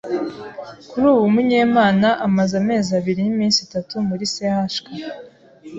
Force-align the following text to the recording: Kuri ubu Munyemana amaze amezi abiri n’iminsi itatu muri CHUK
Kuri 0.89 1.05
ubu 1.13 1.25
Munyemana 1.33 2.09
amaze 2.25 2.53
amezi 2.61 2.89
abiri 2.99 3.19
n’iminsi 3.23 3.59
itatu 3.67 3.93
muri 4.07 4.25
CHUK 4.73 4.83